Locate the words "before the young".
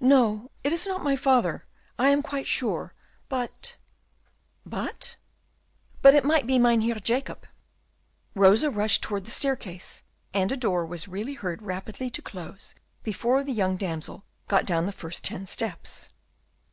13.04-13.76